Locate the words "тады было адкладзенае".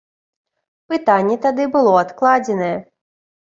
1.45-2.75